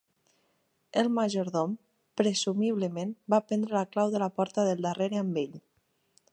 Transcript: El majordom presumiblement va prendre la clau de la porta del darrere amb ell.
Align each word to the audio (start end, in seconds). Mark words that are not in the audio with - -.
El 1.01 1.09
majordom 1.17 1.75
presumiblement 2.23 3.13
va 3.35 3.41
prendre 3.51 3.79
la 3.79 3.85
clau 3.95 4.15
de 4.17 4.25
la 4.27 4.33
porta 4.41 4.69
del 4.71 4.85
darrere 4.87 5.25
amb 5.25 5.43
ell. 5.47 5.59